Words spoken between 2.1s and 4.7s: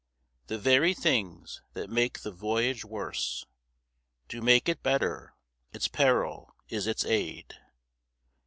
the voyage worse Do make